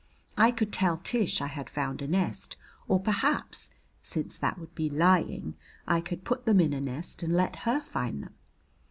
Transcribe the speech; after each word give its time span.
I 0.35 0.49
could 0.49 0.73
tell 0.73 0.97
Tish 0.97 1.41
I 1.41 1.45
had 1.45 1.69
found 1.69 2.01
a 2.01 2.07
nest, 2.07 2.57
or 2.87 2.99
perhaps, 2.99 3.69
since 4.01 4.35
that 4.35 4.57
would 4.57 4.73
be 4.73 4.89
lying, 4.89 5.53
I 5.85 6.01
could 6.01 6.23
put 6.23 6.47
them 6.47 6.59
in 6.59 6.73
a 6.73 6.81
nest 6.81 7.21
and 7.21 7.33
let 7.35 7.57
her 7.67 7.81
find 7.81 8.23
them. 8.23 8.33